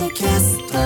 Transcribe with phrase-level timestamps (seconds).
[0.00, 0.78] ドキャスト。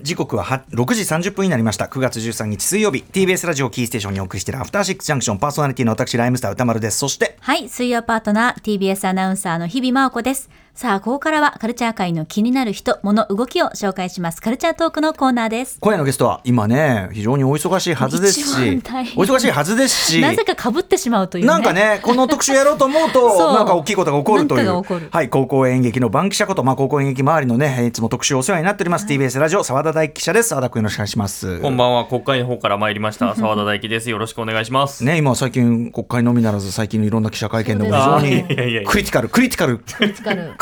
[0.00, 1.84] 時刻はは6時30分になりました。
[1.84, 3.04] 9月13日水曜日。
[3.12, 6.96] TBS ラジオキーステーションにお送りしているアフターシックスジャンクションパーソナリティの私ライムスター歌丸です。
[6.96, 10.48] そしてはい、水曜パートナー TBS アナウンサーの日々真央子です。
[10.78, 14.40] さあ、ここからはカルチャー界の気になる人、物、動きを紹介します。
[14.40, 15.78] カルチャートークのコーナーです。
[15.80, 18.82] 今夜のゲストは今ね非常にお忙しいはずです一し
[19.16, 21.48] お忙しいはずですしなぜか被ってしまうという、ね。
[21.48, 25.08] なんかね、この特集やろうと思うそと、 うなんか大きいことが起こるという。
[25.10, 29.06] はい、高校演劇の番記者こと、まあ、高校演劇周りのね、いつも特集お世話になっております。
[29.06, 30.50] TBS ラジオ、澤田大記者です。
[30.50, 31.58] 澤田君よろしくお願いします。
[31.58, 34.10] こんばんは、国会の方から参りました、澤田大樹です。
[34.10, 35.02] よろしくお願いします。
[35.02, 40.54] ね、今最近国会のみならず最近のいろんな記者会見でも非常にクリティカルクリティカルクリ疲れる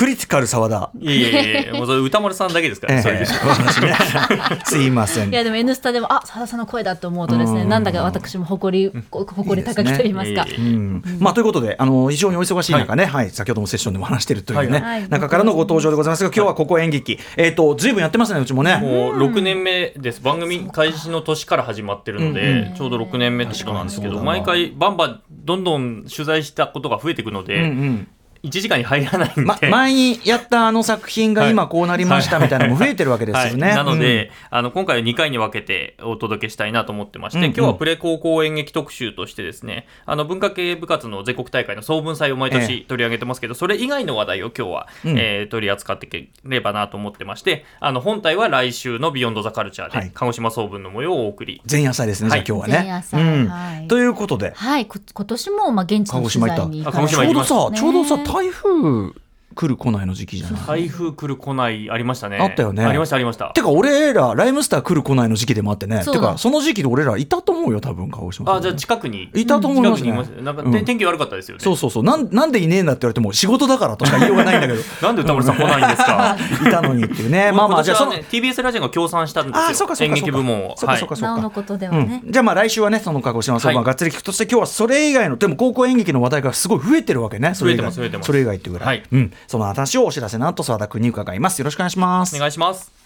[0.00, 3.94] クリティカル澤田いやいやいや、もうそれ歌丸さんだけですから、そういう人私ね。
[4.64, 5.28] すいません。
[5.28, 10.44] いやでも「N スタ」でもあさださんの声だと思うとですねなんだか私も誇りこ誇り高きと言いますか。
[10.44, 10.68] いいですね。
[10.70, 11.02] うん。
[11.20, 13.28] まあ、ということであの非常にお忙しい中ね、はい。
[13.28, 15.00] 先ほどもセッションでも話しているというね、はい。
[15.02, 15.08] はい。
[15.10, 18.78] 中からのご登場でございますが今日はここ演劇、えっ、とずいぶんやってますねうちもね。
[18.78, 20.22] もう6年目です。
[20.22, 28.08] 番組開始の年から始まってるので、うんちょうど6年目ってことなんですけど、毎回バンバンどんどん取材したことが増えていくので、うんうん
[28.42, 29.42] 1時間に入らないんで。
[29.42, 33.68] ま、前にやったあの作品が今こうなりましたみたいなのも増えてるわけですよね。
[33.68, 33.76] はい。
[33.76, 37.44] なので、あの今回は2回に分けてお届けしたいなと思ってまして、うん。
[37.44, 42.60] うん今日はプレ高校演劇特集としてですねあの文化系部活の全国大会の総文祭を毎ええ。
[42.60, 45.18] 年取り上げてますけど、それ以外の話題を今日は、うん。
[45.18, 50.10] えー取り扱っていければなと思ってましてあの本体は来週の「ビヨンドザカルチャーで、はい。
[50.14, 51.60] 鹿児島総文の模様をお送り。
[51.70, 52.44] 前夜祭ですね、はい。
[52.46, 52.74] 今日はね。
[52.78, 53.48] 前夜祭うん。
[53.48, 53.88] はい。
[53.88, 54.86] ということで、はい。
[54.86, 59.12] こ今年もまあ現地の取材に行かれち鹿児島行ょうどさ、ねちょうどさ、台風
[59.54, 60.66] 来る来ないの時期じゃない？
[60.66, 62.38] 台風来る来ないありましたね。
[62.40, 62.84] あったよね。
[62.84, 63.48] ありましたありました。
[63.54, 66.04] てか俺らライムスター来る来ないの時期でもあってね。
[66.04, 68.54] てかその時期で俺らいたと思うよ多分鹿児島。
[68.54, 70.12] あじゃあ近くにいたと思いますね。
[70.12, 70.72] 近くにいましたなんか、うん。
[70.72, 71.64] て天気悪かったですよね。
[71.64, 72.02] そうそうそう。
[72.04, 74.80] なんなんでいねえんだって言われても仕事だからとしか言いようがないんだけど。
[75.02, 76.36] なんで歌丸さん来ないんですか？
[76.68, 77.50] いたのにっていうね。
[77.52, 79.62] まあまあじゃあその TBS ラジオが協賛したんですよ。
[79.70, 80.74] あそうかそうか演劇部門を。
[80.76, 81.28] そうかそうかそうか。
[81.32, 82.06] なおのことではうん。
[82.08, 87.54] ね、じゃあまあ来週はねその鹿児島総合はいがっつり聞くとして今日はそれ以外のでも高校演劇の話題がすごい増えてるわけね。
[87.54, 88.26] それ以外増えてます増えてます。
[88.26, 89.02] それ以外っていうぐらい、はい。
[89.10, 93.05] うん、その話をお知らせなんと澤田君に伺いますよろしくお願いしますお願いします。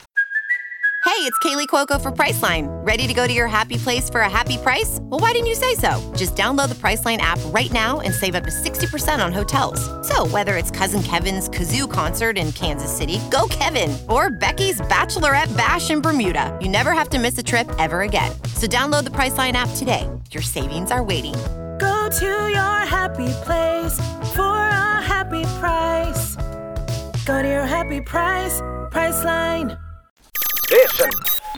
[1.20, 2.68] Hey, it's Kaylee Cuoco for Priceline.
[2.86, 5.00] Ready to go to your happy place for a happy price?
[5.02, 6.00] Well, why didn't you say so?
[6.16, 9.81] Just download the Priceline app right now and save up to 60% on hotels.
[10.08, 15.56] So, whether it's Cousin Kevin's Kazoo concert in Kansas City, go Kevin, or Becky's Bachelorette
[15.58, 18.31] Bash in Bermuda, you never have to miss a trip ever again.
[18.56, 20.08] So, download the Priceline app today.
[20.31, 21.36] Your savings are waiting.
[21.84, 23.97] Go to your happy place
[24.34, 26.37] for a happy price.
[27.27, 29.77] Go to your happy price, Priceline.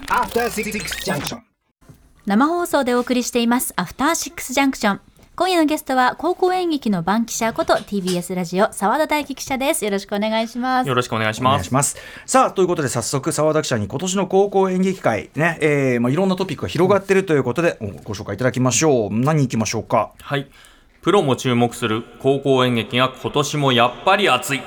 [0.09, 1.42] After Six Junction.
[2.26, 5.00] 生放送でお送りしていますアフターシックスジャンクション
[5.38, 11.98] 今夜のゲストは高校演劇の番記者こと TBS ラジオ澤田大樹記者ですよろしくお願いしますよろしくお願いします。
[12.24, 20.12] さあということで早速澤田記者に今年の高校演劇界ね、えーまあ、いろんなトピックが広がっているということでおご紹介いただきましょう何いきましょうか？
[20.22, 20.48] はい。
[21.02, 24.62] プロも注目する高校演劇が今年もやっぱり熱い。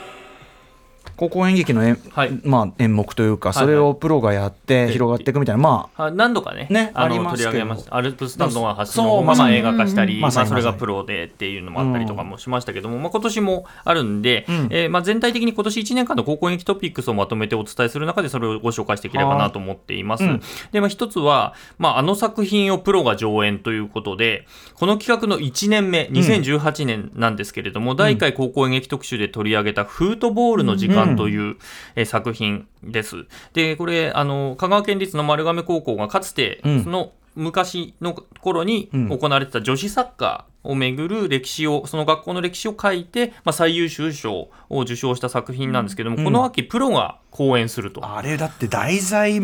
[1.20, 2.40] 高校演劇の演,、はい。
[2.46, 14.68] まあ、演目というかそれをプロがやって広がっていくみたいな、まああ何度かねねあの取り上げましたアルプススタンドが発のまあま映画化したり、まあそれがプロでっていうのもあったりとかもしましたけども、まあ、今年もあるんで、ん。
[14.72, 20.24] えーまあ、全体的に今年1年間の高校演劇トピックスをまとめてお伝えする中でそれをご紹介していければなと思っています。
[20.24, 20.42] うん。
[20.72, 31.58] で、まあ、一つは、まあ、あの作品をプロが上演ということでこの企画の1年目2018年なんですけれども、第1回高校演劇特集で取り上げた「フートボールの時間」という、
[31.96, 33.26] えー作品です。
[33.54, 46.24] でこれあの香川県立の丸亀高校がかつて、うんその昔の頃にうん行われてた女子サッカーをめぐる歴史をその学校の歴史を書いて、まあ、最優秀賞を受賞した作品なんですけども、うん。
[46.26, 49.40] この秋プロが講演すると、あれだって題材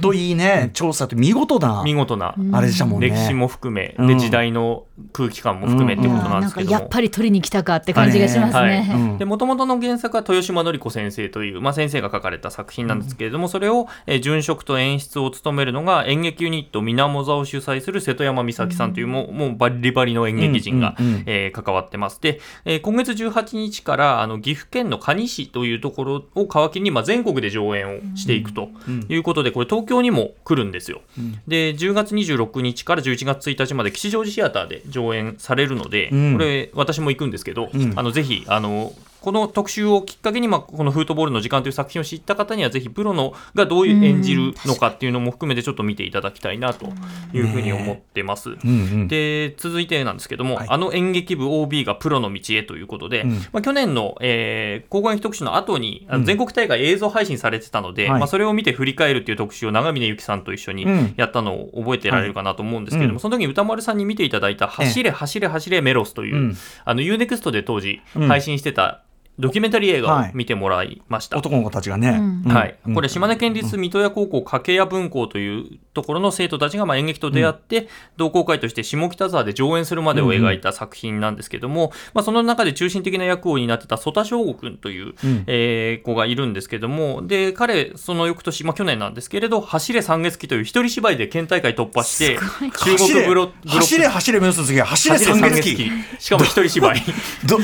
[0.00, 3.10] といいね、調査って見事な見事なあれでしたもんね。
[3.10, 4.06] 歴史も含め、うん。
[4.06, 8.86] で時代の空気感も含めってことなんですけども、やっぱり取りに来たかって感じがしますね。
[8.88, 9.00] はい。
[9.00, 9.18] うん。
[9.18, 20.94] で元々の原作は豊島典子先生という、まあ、先生が書かれた作品なんですけれども、それを、えー殉職と演出を務めるのが演劇ユニットみなも座を主催する瀬戸山美咲さんという、もうもうバリバリの演劇名人が、
[21.26, 22.20] えー関わってます。
[22.20, 28.70] で、えー今月18日からあの岐阜県の可児市というところを皮切りに、まあ、全国で上演をしていくと
[29.08, 31.00] いうことで、これ東京にも来るんですよ。
[31.46, 36.32] で、10月26日から11月1日まで吉祥寺シアターで上演されるので、うん。
[36.34, 37.92] これ私も行くんですけど、うん。
[37.96, 46.86] あのぜひあのこの特集をきっかけに、まあ、このフートボールの時間という作品を知った方には、ぜひプロのがどういう演じるのかっていうのも含めて、ちょっと見ていただきたいなと
[47.32, 48.50] いうふうに思ってます。
[48.50, 48.56] うん。
[48.64, 48.72] う
[49.04, 50.66] んで続いてなんですけども、はい。
[50.68, 53.30] あの演劇部 OB がプロの道へということで、うん。
[53.52, 56.20] まあ、去年の、えー、高校演劇特集の後にあうん。
[56.22, 58.20] の全国大会映像配信されてたので、はい。
[58.20, 61.14] まあ、それを見て振り返るっていう特集を長峰由紀さんと一緒にうん。
[61.16, 66.56] やったのを覚えてられるかなと思うんですけれども、うんその時に歌丸さんに見ていただいた「走れ走れ走れメロス」という、うん。
[66.84, 68.28] あの UNEXT で当時うん。
[68.28, 69.02] 配信してた
[69.40, 71.38] ドキュメンタリー映画を見てもらいました。
[71.38, 72.42] 男の子たちがね、うん。
[72.46, 72.54] うん。
[72.54, 72.94] はい、うん。
[72.94, 85.44] これ島根県立水戸屋高校掛屋分校というところの生徒たちがまあ演劇と出会って、同好会として下北沢で上演するまでを描いた作品なんですけども、まあ、その中で中心的な役を担ってた曽田翔吾君という、うん。
[85.46, 97.02] えー子がいるんですけどもで彼その翌年、まあ、去年なんですけれど「走れ三月期」という一人芝居で県大会突破して中走れ国ブロック走れ走れ目指す次は走れ走れ三月期三月期しかも一人芝居。
[97.46, 97.58] ど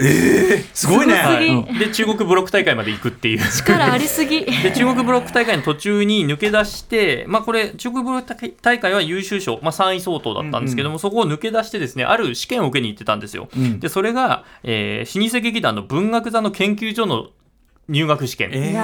[0.00, 1.48] ええすごいね、はい。
[1.48, 1.78] うん。
[1.78, 3.38] で中国ブロック大会まで行くっていう。
[3.38, 4.44] 力ありすぎ。
[4.44, 13.48] で中国ブロック大会の途中に抜け出して、まあ、これ中国ブロック大会は優秀賞、まあ、3位相当だったんですけども、そこを抜け出してですねある試験を受けに行ってたんですよ。
[13.56, 13.80] うん。
[13.80, 17.28] でそれが、えー老舗劇団の文学座の研究所の
[17.88, 18.74] 入学試験、え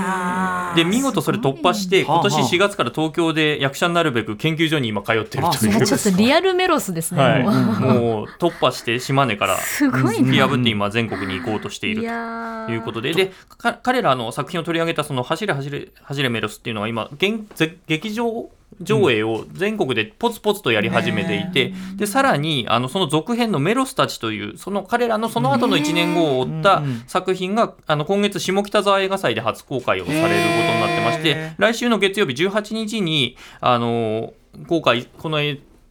[0.74, 5.72] で見事それ突破してはあ今年4月から東京で役者になるべく研究所に今通ってるあという。
[5.72, 7.22] そうちょっとリアルメロスですね。
[7.22, 8.26] はい、もう。
[8.38, 9.90] 突破して島根から突
[10.24, 10.48] きな。
[10.48, 18.50] 破って今全国に行こうとしているいということで、でか彼らの作品を取り上げたその走れ走れ走れメロスっていうのは今現ぜ劇場
[18.80, 34.32] 上映を全国でポツポツとやり始めていて、でさらにあのその続編の「メロスたち」というその彼らのその後の1年後を追ったうん作品があの今月下北沢映画祭で初公開をされることになってまして、へ来週の月曜日18日にあの
[34.66, 35.38] 公開この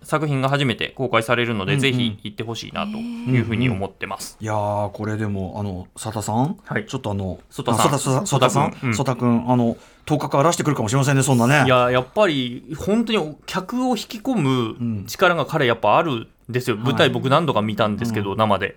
[0.08, 1.82] 作品が初めて公開されるので、うんうん。
[1.82, 4.38] ぜひ行ってほしいなというふうに思ってます。
[4.40, 6.86] いやーこれでもあの佐田さん、はい。
[6.88, 7.94] ちょっとあの曽田さん。
[7.94, 8.94] あ曽田さん？
[8.96, 11.64] 曽田君あの頭角現してくるかもしれませんねそんなね。
[11.66, 18.68] いややっぱり本当に客を引き込む力が彼やっぱあるんですよ、舞台僕何度か見たんですけど、生で。
[18.68, 18.76] やっ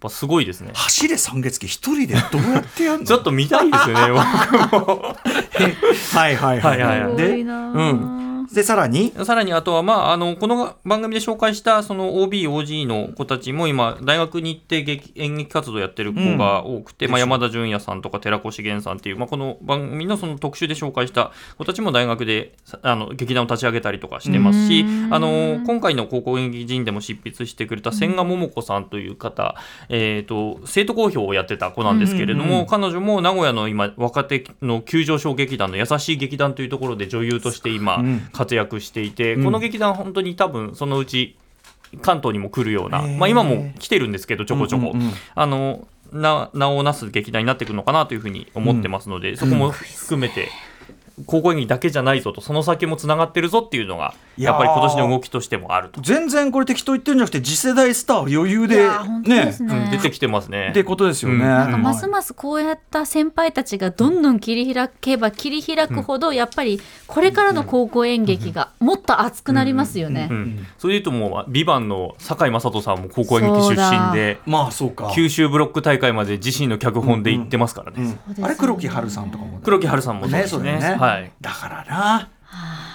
[0.00, 0.72] ぱすごいですね。
[0.74, 3.04] 走れ三月期一人でどうやってやるの？
[3.08, 4.12] ちょっと見たいですよね
[4.70, 5.02] 僕も。
[6.14, 7.16] はいはいはい、はい。
[7.16, 7.72] でいなう
[8.52, 9.12] でさらに？
[9.24, 29.56] さらにあとは、まあ、あのこの番組で紹介したその OBOG の子たちも今大学に行って劇演劇活動やってる子が多くて、まあ、山田純也さんとか寺越源さんっていう、まあ、この番組のその特集で紹介した子たちも大学でさあの劇団を立ち上げたりとかしてますしあの今回の高校演劇人でも執筆してくれた千賀桃子さんという方、
[29.88, 39.44] えー、と生徒公表をやってた子なんですけれども、彼女も名古屋の今若手の急上昇劇団の優しい劇団というところで女優として今ん活躍していて、うん。
[39.44, 41.36] この劇団本当に多分そのうち
[42.02, 50.48] 関東にも来るような、まあ、今も来てるんですけどちょこちょこ、うんうんうんあのな名をなす劇団になっていくのかなというふうに思ってますので、そこも含めて
[51.24, 59.74] 高校演技だけじゃないぞとその先もつながってるぞっていうのがいやっぱり今年の動きとしてもあると、全然これ適当言ってるんじゃなくて次世代スター余裕でいやー本当ですね。
[59.74, 60.68] うん出てきてますね。
[60.70, 61.40] ってことですよね、うん。
[61.40, 70.28] なんかますますこうやった先輩たちがどんどん切り開けば切り開くほどやっぱりこれからの高校演劇がもっと熱くなりますよね。
[70.30, 70.34] う。
[70.34, 75.10] ん、それで言うともう「ビバンの堺雅人さんも高校演劇出身でまあそうか。
[75.14, 78.46] 九州ブロック大会まで自身の脚本で行ってますからね、うんそうですね。
[78.46, 80.72] あれ黒木華さんとかも黒木華さんもそうですね。
[80.72, 81.32] ねそうだよねはい。
[81.40, 82.28] だからな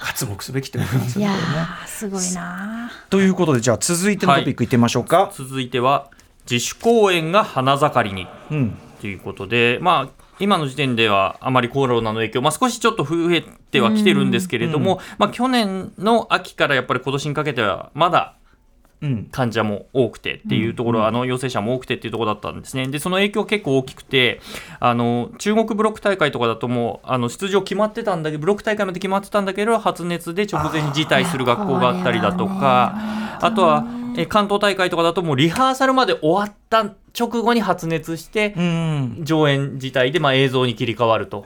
[0.01, 1.41] 活目すべきってことなんですいやよね。
[1.83, 4.67] ーすごいなということでじゃあ続いてのトピックい。
[4.67, 6.09] ってみましょうか、続いては
[6.49, 8.27] 自主公演が花盛りに。
[8.49, 8.77] うん。
[8.99, 18.40] ということでまあ今の時点ではあまりコロナの影響、まあ、少しちょっと増えてはきてるんですけれども、まあ、去年の秋からやっぱり今年にかけてはまだうん
[19.31, 22.87] 患者も多くてっていうところ、あの陽性者も多くてっていうところだったんですね。
[22.87, 24.41] で、その影響結構大きくて、
[24.79, 32.95] あの中国ブロック大会とかだともうあの出場決まってたんだけど、ブロック大会まで決まってたんだけど、発熱で直前に辞退する学校があったりだとか、
[33.41, 33.85] あとは
[34.17, 39.17] え関東大会とかだともうリハーサルまで終わっった直後に発熱して、うん。
[39.21, 41.45] 上演自体でまあ映像に切り替わると。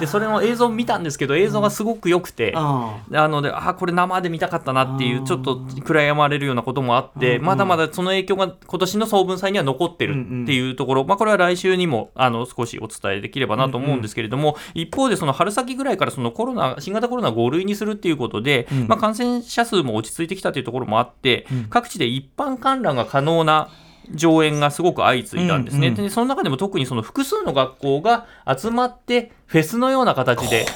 [0.00, 23.68] でそれの映像を見たんですけど映像がすごく良くて、あなのであこれ生で見たかったなっていうちょっと暗やまれるようなこともあって、まだまだその影響が今年の総文祭には残ってるっていうところ、まあ、これは来週にもあの少しお伝えできればなと思うんですけれども、一方でその春先ぐらいからそのコロナ新型コロナを5類にするっていうことで、まあ、感染者数も落ち着いてきたというところもあって、各地で一般観覧が可能な
[24.14, 26.04] 上演がすごく相次いだんですね、うんうん。
[26.04, 30.66] でその中でも特にその複数の学校が集まってフェスのような形で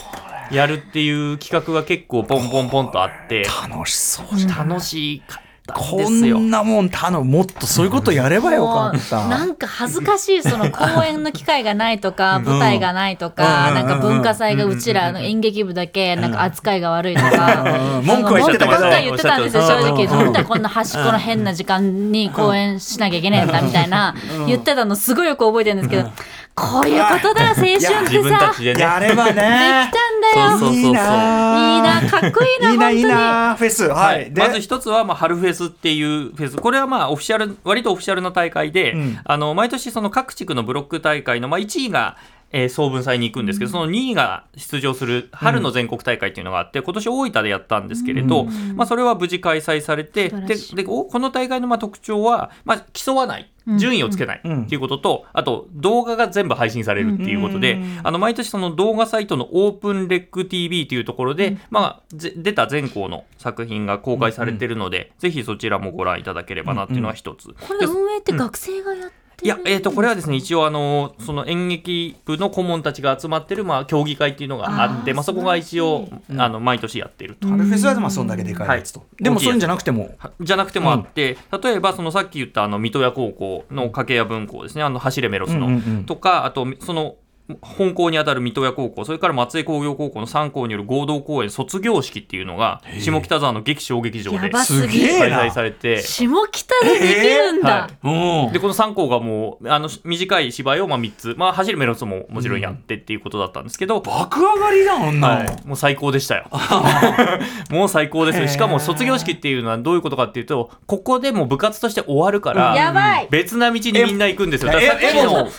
[0.50, 3.44] やるっていう企画が結構ポンポンポンとあって。
[3.68, 6.38] 楽しそう楽しかったんこですよ。
[6.38, 7.24] んなもん頼む。
[7.24, 9.20] もっとそういうことやればよかった。
[9.20, 17.64] もうなんか恥ずかしいその公演の機会がないとか舞台がないとか、うんなんか文化祭がうちらの演劇部だけなんか扱いが悪いとか、
[17.98, 18.06] うん。
[18.06, 20.04] 文句は言ってたけど文句は言ってたんですよ正直。
[20.04, 24.14] うんなんでこんな端っこの変な時間に公演しなきゃいけないんだみたいな
[24.46, 26.10] 言ってたのすごいよく覚えてるんですけど、
[26.54, 28.80] こういうことだよ青春って自分さたちでね。
[28.80, 29.98] やればできねた
[30.38, 30.74] よそうそうそう。
[30.74, 33.84] いいないいなかっこいいないいないいなフェス。
[33.88, 34.28] ははい。
[34.28, 36.56] いでまず一つは、まあ、春フェスっていうフェス。
[36.56, 39.18] これはまあオフィシャル割とオフィシャルな大会で、うん。
[39.24, 42.16] あの毎年その各地区のブロック大会の、まあ、1位が、
[42.52, 48.44] えー総文祭に行くんですけど、その2位が出場する春の全国大会っていうのがあって、今年大分でやったんですけれど、
[48.74, 54.62] まあ、それは無事開催されてででおこの大会のまあ特徴は、まあ、競わない順位をつけないうん。
[54.64, 67.48] っていうことと、あと動画が全部配信されるっていうことで、あの毎年その動画サイトのオープンレック TV というところで、まあ、ぜ出た全校の作品が公開されてるので、ぜひそちらもご覧いただければなっていうのは一つ。
[67.48, 77.48] これ運営って学生がやっていや、えー、とこれはですね一応あのその演劇部の顧問たちが集まってる、まあ、競技会っていうのがあってまあ、そこが一応、あの毎年やってると。
[77.48, 79.00] 春フェスはまあそんだけでかいやつと。
[79.00, 79.24] はい。
[79.24, 80.14] でもそういうんじゃなくても。
[80.40, 84.82] じゃなくてもあって、例えばそのさっき言ったあの水戸屋高校の掛屋分校ですね。
[84.82, 86.04] あの走れメロスの、うんうんうん。
[86.04, 87.16] とかあとその
[87.60, 96.02] 本校にあたる水戸屋高校それから松江工業高校の3校による合同公演卒業式っていうのが下北沢の劇小劇場やでばすぎすげえ開催されて。
[96.02, 98.46] 下北でできるんだ、はい。
[98.46, 98.52] うん。
[98.52, 105.28] でこの3校がもうあの短い芝居をまあ3つ、まあ、走るメロスももちろんやってっていうことだったんですけど、爆上がりだもんな。
[105.28, 106.46] はい、もう最高でしたよ。
[107.70, 108.48] もう最高ですよ。
[108.48, 113.28] しかも卒業式っていうのはどういうことかっていうと、ここでもう部活として終わるから、やばい。
[113.30, 114.72] 別な道にみんな行くんですよ。
[114.72, 115.50] えだからさっきえの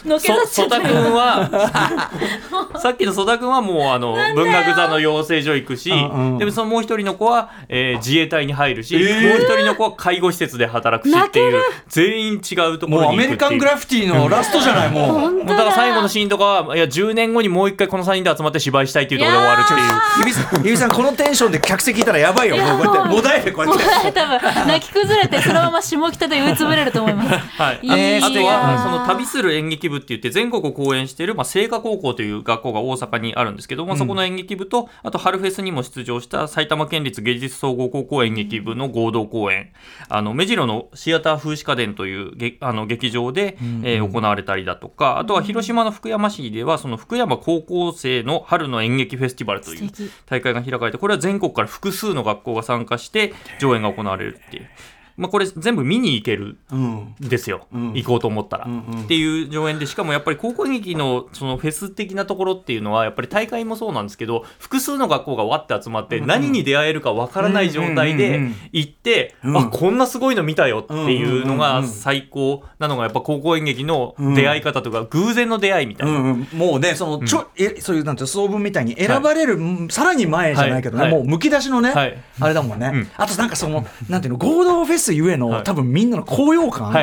[2.80, 6.38] さっきの曽田君はもうあの文学座の養成所行くし、うんうん。
[6.38, 9.30] でもそのもう一人の子は、えー自衛隊に入るし、えー。
[9.30, 13.66] もう一人の子は介護施設で働くしっていう、全員違うとこもうアろにメリカング。
[13.66, 15.20] ラフィティのラストじゃないもう。
[15.20, 15.44] 本当だ。
[15.44, 15.56] もうだ。
[15.58, 19.80] から最後のシーンとかは、いや、10年後にもう一回この3人で集まって芝居したいっていうところで終わるっていう。
[20.20, 22.86] ゆびさんゆびさんこのテンションで客席いたらやばいよもう。
[22.86, 24.12] こうやってもだえてこうやもうって。
[24.12, 27.30] 多分泣き崩れてそのまま下北で酔いつぶれると思います。
[27.62, 39.72] はい、いいなあとはその旅する演劇部って言って全国を公演している、まあ、聖火高校という学校が大阪にあるんですけども、そこの演劇部とあと春フェスにも出場した埼玉県立芸術総合高校演劇部の合同公演。
[40.10, 49.90] あの目白のシアター風刺家電というげあの劇場で、えー行われたりだとかあとは広島の福山市ではその福山高校生の春の演劇フェスティバルという
[50.26, 53.34] 大会が開かれてこれは全国から複数の学校が参加して。
[53.60, 54.68] 上演が行われるっていう。
[55.16, 57.16] まあ、これ全部見に行けるうん。
[57.20, 57.94] ですよ、ん。
[57.94, 59.04] 行こうと思ったら、んうん。
[59.04, 68.56] っていう上演でしかもやっぱり高校演劇のそのフェス的なところっていうのはやっぱり大会もそうなんですけど複数の学校がわって集まって何に出会えるかわからない状態でうんうんうんうん。
[68.72, 69.58] 行って、うん。
[69.58, 76.14] あこんなすごいの見たよっていうのが最高なのがやっぱ高校演劇の出会い方とか偶然の出会いみたいな。
[76.14, 81.12] うんうん、もうねそのちょ、えそういうなんていうの総文みたいに選ばれる、うんさらに前じゃないけどね、はい。
[81.12, 81.22] はい。
[81.22, 82.18] もうむき出しのね、はい。
[82.40, 83.08] あれだもんね、うん。
[83.16, 85.64] あとなんかそのなんていうの合同フェスゆえの、はい。
[85.64, 86.94] 多分みんなの高揚感、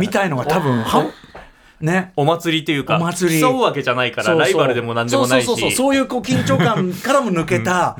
[0.00, 1.10] みたいのが多分は
[1.80, 2.12] ね。
[2.16, 3.40] お祭りというかお祭り。
[3.40, 4.40] 競うわけじゃないからそうそう。
[4.40, 5.46] ライバルでも何でもないし。
[5.46, 5.76] そうそうそうそう。
[5.76, 7.96] そういうこう緊張感からも抜けた、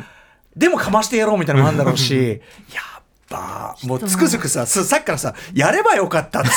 [0.57, 2.41] でもかましてやろうみたいなのもあるんだろうし
[2.73, 6.49] やっぱもうつくづくさすさっきからさやればよかったって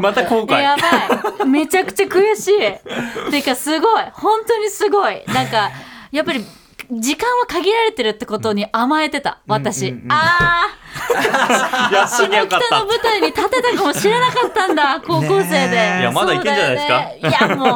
[0.00, 0.60] また後悔。
[0.60, 1.48] やばい。
[1.48, 3.30] めちゃくちゃ悔しい。
[3.32, 4.04] てかすごい。
[4.12, 5.24] 本当にすごい。
[5.26, 5.72] なんか
[6.12, 6.44] やっぱり
[6.90, 12.36] 時間は限られてるってことに甘えてた私、あやっとー下北
[12.78, 14.68] の舞台に立てたかもしれなかった。
[14.68, 17.46] んだ高校生で、いやまだいけんじゃないですか？
[17.46, 17.68] いやもう。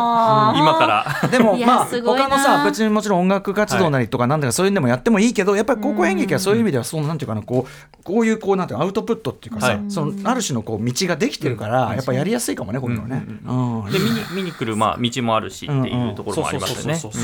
[0.58, 0.86] 今か
[1.22, 1.28] ら。
[1.28, 2.28] でもいやまあすごいな。
[2.28, 4.68] 他のさ別にもちろん音楽活動なりとかなんだかそうい。
[4.68, 9.80] うのでもやってもいいけどやっぱり高校演劇はそういう意味ではそのなんていうかなこうこういうこうなんていうのアウトプットっていうかさ、はい。
[9.88, 13.24] そのある種のこう道ができてるからやっぱやりやすいかもねこういうのね。
[13.46, 16.98] うんで見に見に来る、まあ、道もあるしっていうところもありますよね。
[16.98, 17.18] ちょっと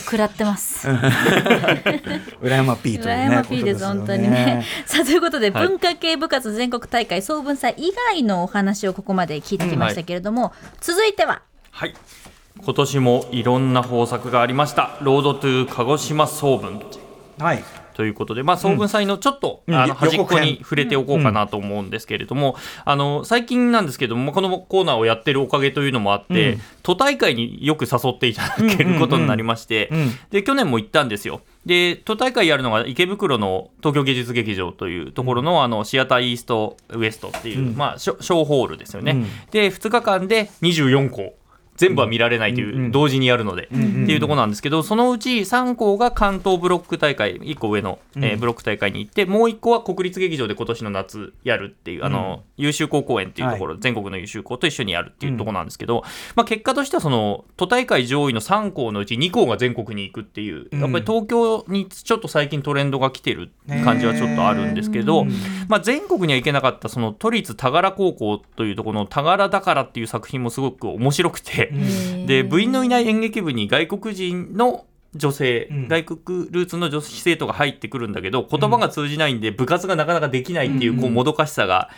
[0.00, 0.88] 食らってます。
[2.40, 3.26] 裏山 P というね。
[3.26, 4.64] 裏山 P です、本当にね。
[4.86, 5.68] さあということでで、はい。
[5.68, 11.42] 文化系部活全国大会総文祭以外のお話をここまで聞いてきましたけれども、続いては。
[11.70, 11.94] はい。
[12.62, 14.96] 今年もいろんな豊作がありました。
[15.02, 16.80] ロードトゥ鹿児島総文。
[17.38, 17.64] はい。
[17.94, 19.74] ということで、まあ、総文祭のちょっと、うん。
[19.74, 29.98] あの端っこに触れておこうかなと思うんですけれども、あの最近なんですけども、このコーナーをやってるおかげというのもあって、都大会によく誘っていただけることになりまして、うん。
[29.98, 30.18] うん。
[30.30, 31.40] で去年も行ったんですよ。
[31.66, 37.76] で都大会やるのが池袋の東京芸術劇場というところの,、あのシアターイーストウエストっていう、うん。
[37.76, 39.12] まあ、ショショーホールですよね。
[39.12, 39.22] うん。
[39.50, 41.34] で2日間で24校
[41.76, 42.92] 全部は見られないという、うんうん。
[42.92, 44.04] 同時にやるので、んうん。
[44.04, 56.04] っていうところなんですけどそのうち3校が関東ブロック大会1個上の、えーブロック大会に行ってもう1個は国立劇場で今年の夏やるっていうあの、優秀校公演っていうところ、全国の優秀校と一緒にやるっていうところなんですけど、
[56.34, 60.80] まあ、結果としてはその都大会上位の3校のうち2校が全国に行くっていう、うん。
[60.80, 63.50] やっぱり東京にちょっと最近トレンドが来てる
[63.84, 65.24] 感じはちょっとあるんですけど、
[65.68, 71.63] まあ、全国には行けなかったその都立田柄高校というところの「田柄だから」っていう作品もすごく面白くて、
[72.26, 75.88] で部員のいない演劇部に外国人の女性、うん。
[75.88, 81.90] 外国ルーツの女子生徒が入ってくるんだけど言葉が通じないんで部活がなかなかできないっていうこうもどかしさが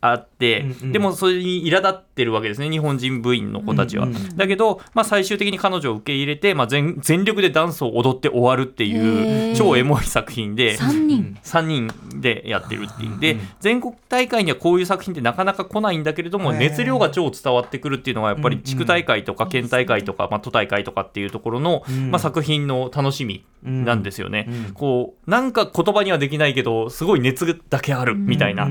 [0.00, 0.92] あって、うんうん。
[0.92, 4.06] でもそれに苛立ってるわけですね日本人部員の子たちは。
[4.06, 9.52] うんうんだけど、まあ、最終的に彼女を受け入れて、まあ、全全力でダンスを踊って終わるってへいー。
[9.54, 10.76] う超エモい作品で。
[10.76, 13.18] 3人、3人でやってるっていう。
[13.18, 22.10] で全国大会にはこういう作品ってなかなか来ないんだけれども熱量が超伝わってくるっていうのはやっぱり地区大会とか県大会とか、まあ、都大会とかっていうところの、ん。
[22.10, 24.74] まあ、作品の楽しみなんですよね、うん。
[24.74, 28.68] こうなんか言葉にはできないけどすごい熱だけあるみたいな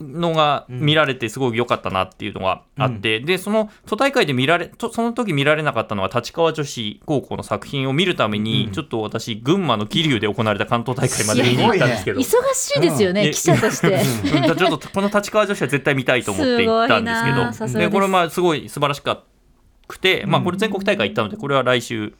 [0.00, 12.20] のが見られてすごい良かったなっていうのがあって、でその都大会で見られとその時見られなかったのは立川女子高校の作品を見るために、ちょっと私群馬の桐生で行われた関東大会まで見に行ったんですけど。
[12.20, 12.24] 忙
[12.54, 13.30] しいですよね、うん。
[13.32, 13.88] 記者として。
[13.88, 14.56] うん。
[14.56, 17.66] ちょっとこの立川女子は絶対見たいと思って行ったんですけど。
[17.66, 17.78] です。
[17.78, 19.22] でこれまあすごい素晴らしか
[19.88, 22.12] くて、まあ、これ全国大会行ったのでこれは来週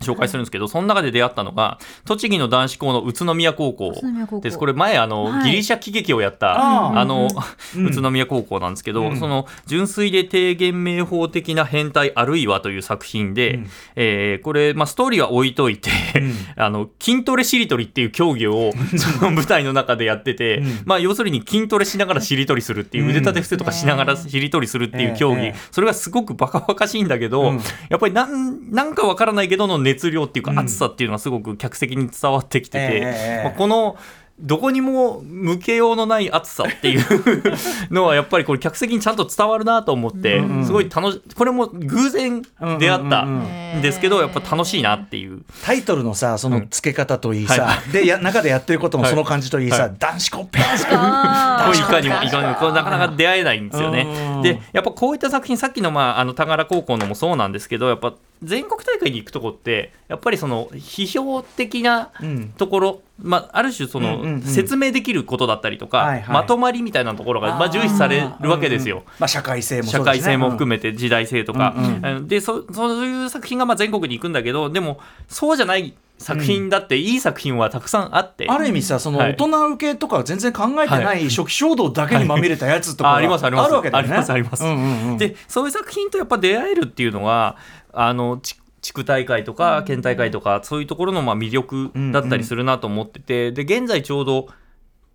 [0.00, 3.94] 紹介するんですけどその中で出会ったのが栃木の男子校の宇都宮高校
[4.40, 4.58] です。
[4.58, 5.50] これ前あの、はい。
[5.50, 7.28] ギリシャ喜劇をやったあの、
[7.76, 9.18] うん宇都宮高校なんですけど、うん。
[9.18, 13.66] その純粋で低減明法的な変態あるいはという作品で、うん。
[13.96, 16.32] えーこれ、まあ、ストーリーは置いといて、ん。
[16.56, 20.80] あの筋トレしりとりっていう競技をその舞台の中でやってて、うん。
[20.84, 23.10] まあ、要するに筋トレしながらしりとりするっていう、うん。
[23.10, 25.54] 腕立て伏せとかしながらしりとりするっていう競技、ええ。
[25.70, 27.60] それがすごくバカバカしいんだけど、うん。
[27.88, 30.58] やっぱりなんなんかわからないけどの熱量っていうかうん。
[30.58, 33.44] 熱さっていうのはすごく客席に伝わってきてて、ええ。
[33.44, 33.96] まあこの
[34.38, 37.04] どこにも向けようのない熱さっていう
[37.90, 42.42] のはやっぱりこれ客席にちゃんと伝わるなと思って、うんすごい楽しこれも偶然
[42.78, 45.42] 出会ったうんですけどやっぱ楽しいなっていう。
[45.64, 49.12] タイトルのさその付け方といいさ、はでや中でやってることもはい。
[49.12, 49.94] その感じといいさ、はい。
[49.98, 50.60] 男子校ペ。
[50.60, 54.06] アあーこういかにもいかにもこうなかなか出会えないんですようんね。
[54.42, 62.48] でやっぱこういった作品さっきの,、まあ、あの田柄高校のもそうなんですけどやっぱ全国大会に行くとこってやっぱりその批評的なうん。
[62.56, 64.42] ところ、まあ、ある種そのうんうんうん。
[64.42, 66.34] 説明できることだったりとか、はいはい。
[66.34, 69.04] まとまりみたいなところがまあ重視されるわけですよ。
[69.18, 78.46] まあ、社会性も社会性も含めめて時代性とか、うんでそそういう作品がまあ全国に行くんだけどでもそうじゃない作品だって、いい作品はたくさんあって。
[78.48, 79.36] ある意味さそのはい。
[79.36, 83.70] 大人受けとか全然考えてない初期衝動だけにまみれたやつとかがあありますあります。
[83.70, 84.10] るわけだよね。
[84.10, 84.64] ありますあります。
[84.64, 85.18] うんうんうん。
[85.18, 87.56] でそういう作品とやっぱ出会えるっていうのは
[87.96, 94.48] あのち地区大会とか県大会とかそういうところのまあ魅力だったりするなと思ってて、で現在ちょうど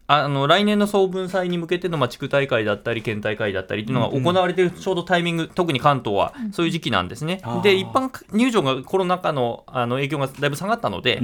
[0.08, 7.41] あの来年の総文祭に向けてのまあ地区大会だったり県大会だったりっていうのが行われてるちょうどタイミング、特に関東はそういう時期なんですね。
[7.63, 11.22] で一般入場がコロナ禍のあの影響がだいぶ下がったので、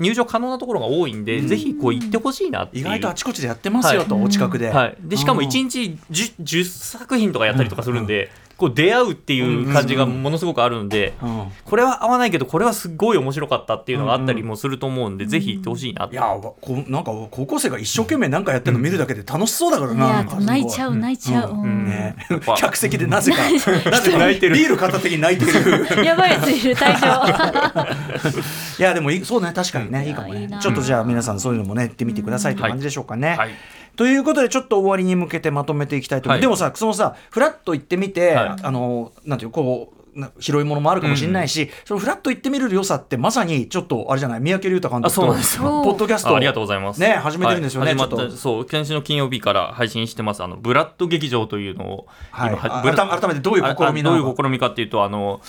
[0.00, 2.80] 入場可能なところが多いんで、ぜひこう行ってほしいなって。
[2.80, 16.14] 意外とあちこちでやってますよと、お近くで、はい、でしかも1日 10, 10作品とかやったりとかするんで、こう出会うっていう感じがものすごくあるので、うんこれは合わないけどこれはすごい面白かったっていうのがあったりもすると思うんで、ぜひ行ってほしいなって。
[16.14, 21.86] いやわこうなんか高校生が一生懸命なんかやってるの見るだけで楽しそうだからいな,、や泣いちゃう泣いちゃう、うん。
[21.86, 22.16] ね。
[22.56, 23.38] 客席でなぜか
[23.90, 24.54] なぜか泣いてる。
[24.54, 25.86] ビール片手に泣いてる。
[26.04, 27.26] やばいやついる退場
[28.78, 30.42] いやでもいいそうね確かにねいいかもね。
[30.42, 30.58] いいな。
[30.58, 33.50] ちょっとじゃあ皆さんそういうのもね行ってみてくださいという感じでしょうかね、はい
[33.96, 36.40] ということでちょっと終わりに向けてまとめていきたいと思う、はい。
[36.40, 38.62] でもさそのさフラッと行ってみて、はい。
[38.62, 44.40] あのなんていうこうな広いものもあるかもしれないし、そのフラッと行ってみる良さってまさにちょっとあれじゃない？
[44.40, 45.56] 三宅龍太監督あそうとなんです。
[45.58, 47.00] よポッドキャストあありがとうございます。
[47.00, 48.30] ね始めてるんですよね、はい。
[48.32, 52.56] そう、先週の金曜日から配信してます、あのブラッド劇場というのを、はい。
[52.96, 55.42] 改めてどういう試みどういう試みかっていうと、あの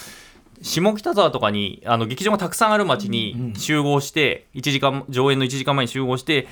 [0.62, 6.48] 下北沢とかにあの劇場がたくさんある街に集合して、1時間上演の1時間前に集合して、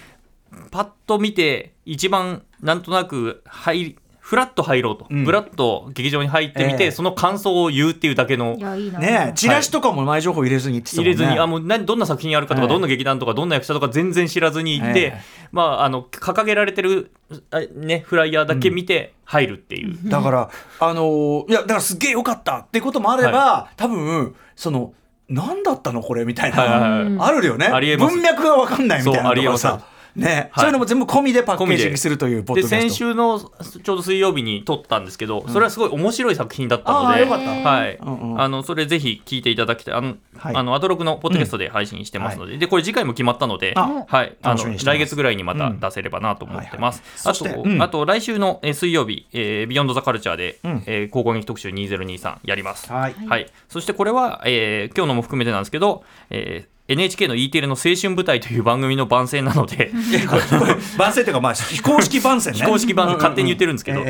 [0.71, 6.91] パッと見て一番なんとなく入りフラッと入ろうと、ブラッと劇場に入ってみて、ええ。
[6.91, 8.97] その感想を言うっていうだけのいやいいな。
[8.97, 11.11] ねえチラシとかも前情報入れずに行ってたもんね。
[11.13, 15.21] 入れずに、あもう何どんな作品やるかとか、ええどんな劇団とかどんな役者とか全然知らずに行って、ええ。
[15.51, 17.11] まああの掲げられてる
[17.51, 24.93] あねフライヤーだけ見て入るっていう、だから、あのーいや、だからすっげえ良かったっていうこともあれば、多分、その、
[25.29, 27.29] 何だったのこれみたいな、はいはいはい。
[27.29, 27.67] あるよね。
[27.67, 28.15] ありえます。
[28.15, 29.85] 文脈が分かんないみたいなそうありえますのがさ、
[30.15, 30.62] ね、はい。
[30.62, 32.89] そういうのも全部込みでパッケー込みでジにするというポッドでキャスト。
[32.89, 38.41] 先週のちょうど水曜日に撮ったんですけど、それはすごい面白い作品だったので、はい、うんうん。
[38.41, 39.93] あのそれぜひ聞いていただきたい。
[39.95, 40.56] あの、はい。
[40.56, 47.01] あのアトロクのポッドキャストで配信してますので、でこれ次回も決まったので、あはい、あの来月ぐらいにまた出せればなと思ってます。
[47.01, 50.84] はいはいそあと、あと来週のえー水曜日、えービヨンドザカルチャーで、うん。
[50.86, 52.91] えー高校劇特集2023やります。
[52.91, 53.15] はい。
[53.28, 59.91] はい、そしてこれは、えー今日のも含めてなんですけど、えー NHK の E テレの青春舞台という番組の番宣なので、
[60.97, 62.59] 番宣というか、まあ、非公式番宣ね。
[62.59, 63.21] 非公式版うんうんうん。
[63.21, 64.01] 勝手に言ってるんですけど、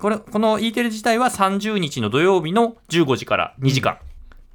[0.00, 3.96] これこの E テレ自体は30日の土曜日の15時から2時間、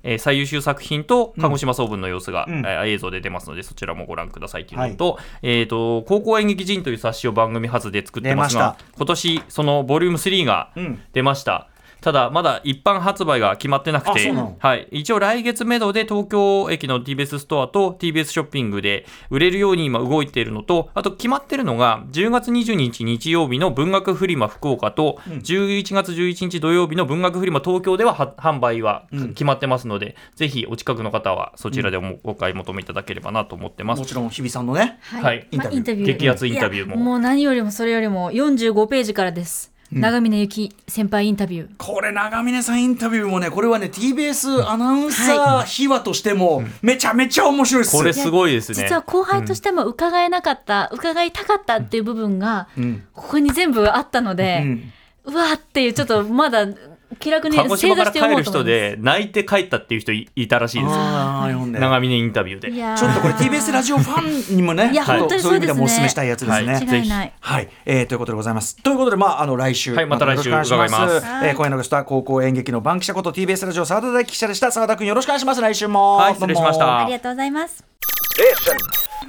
[0.03, 2.59] えー最優秀作品と鹿児島総文の様子が、うん。
[2.59, 11.01] えー映像で出ますのでそちらもご覧くださいというのと,、えー、と高校演劇人という冊子を番組初で作ってますが今年そのボリューム3がうん。
[11.13, 11.67] 出ました。
[12.01, 33.99] ただまだ一般発売が決まってなくてはい、一応来月めどで東京駅の TBS ストアと TBS ショッピングで売れるように今動いているのとあと決まってるのが10月22日日曜日の文学フリマ福岡と11月11日土曜日の文学フリマ東京ではは販売は決まってますので、ぜひお近くの方はそちらでもお買い求めいただければなと思ってます。
[33.99, 34.05] も。
[34.05, 34.99] ちろん、日比さんのね。
[35.01, 35.47] はい。
[35.51, 36.97] インタビューまあュー激アツインタビューも。
[36.97, 41.69] もう何よりもそれよりも45ページからです、長峰由紀先輩インタビュー。
[41.77, 47.97] これ長峰さんインタビューもねこれはね TBS アナウンサー秘話としてもめちゃめちゃ面白いっす。
[47.97, 48.83] これすごいですね。
[48.83, 53.03] 実は後輩としても伺えなかった、伺いたかったっていう部分がん。
[53.13, 54.93] ここに全部あったので、うん。
[55.25, 56.67] うわーっていうちょっとまだ
[57.17, 60.93] 気楽に鹿児島から帰る人で泣いて帰ったっていう人いいたらしいですよ。
[60.95, 62.71] あー読んで長峰インタビューで。
[62.71, 66.73] ちょっとこれ TBS ラジオファンにもねいやちょっと本当にそういう意味でもお勧めしたいやつですね。
[66.73, 68.75] はいないはい、えーということでございます。
[68.81, 74.71] ということで、まあ、あの来週、はいまた来週伺いますえー今夜のゲストは高校演劇の番記者こと TBS ラジオ澤田大樹記者でした。
[74.71, 75.61] 澤田君よろしくお願いします。
[75.61, 76.17] 来週も。
[76.17, 77.83] はい失礼しましたありがとうございます。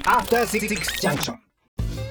[0.04, 1.49] After Six Junction.